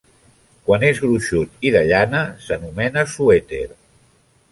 [0.69, 3.61] Quan és gruixut i de llana s'anomena suèter.